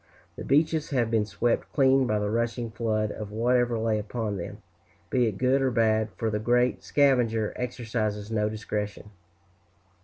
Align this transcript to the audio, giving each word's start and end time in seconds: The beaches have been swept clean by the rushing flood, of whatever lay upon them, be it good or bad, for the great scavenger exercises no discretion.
The 0.35 0.43
beaches 0.43 0.89
have 0.89 1.11
been 1.11 1.27
swept 1.27 1.71
clean 1.73 2.07
by 2.07 2.17
the 2.17 2.31
rushing 2.31 2.71
flood, 2.71 3.11
of 3.11 3.29
whatever 3.31 3.77
lay 3.77 3.99
upon 3.99 4.35
them, 4.37 4.63
be 5.11 5.27
it 5.27 5.37
good 5.37 5.61
or 5.61 5.69
bad, 5.69 6.09
for 6.17 6.31
the 6.31 6.39
great 6.39 6.81
scavenger 6.83 7.53
exercises 7.55 8.31
no 8.31 8.49
discretion. 8.49 9.11